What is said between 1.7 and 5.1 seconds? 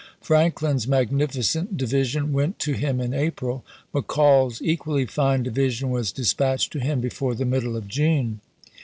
di vision went to him in April, McCall's equally